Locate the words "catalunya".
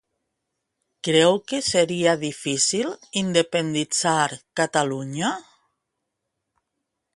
4.61-5.33